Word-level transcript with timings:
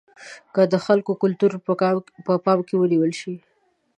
که 0.53 0.61
د 0.73 0.75
خلکو 0.85 1.11
کلتور 1.23 1.51
په 2.27 2.33
پام 2.45 2.59
کې 2.67 2.75
ونیول 2.77 3.11
شي. 3.21 3.35